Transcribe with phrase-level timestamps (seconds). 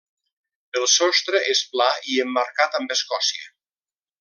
[0.79, 3.47] El sostre és pla i emmarcat amb escòcia.